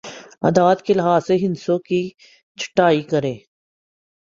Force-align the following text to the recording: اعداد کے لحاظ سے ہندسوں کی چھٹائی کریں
اعداد 0.43 0.75
کے 0.85 0.93
لحاظ 0.93 1.25
سے 1.27 1.35
ہندسوں 1.37 1.77
کی 1.79 2.01
چھٹائی 2.57 3.01
کریں 3.03 3.35